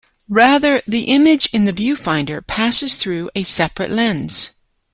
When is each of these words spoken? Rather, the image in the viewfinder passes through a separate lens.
Rather, 0.29 0.81
the 0.87 1.03
image 1.03 1.45
in 1.53 1.65
the 1.65 1.71
viewfinder 1.71 2.41
passes 2.47 2.95
through 2.95 3.29
a 3.35 3.43
separate 3.43 3.91
lens. 3.91 4.49